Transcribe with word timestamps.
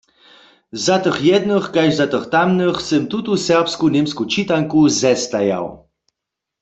Za 0.85 0.95
tych 1.03 1.17
jednych 1.31 1.65
kaž 1.75 1.91
za 1.99 2.07
tych 2.13 2.25
tamnych 2.33 2.77
sym 2.87 3.03
tutu 3.11 3.31
serbsko-němsku 3.47 4.23
čitanku 4.33 4.79
zestajał. 4.99 5.65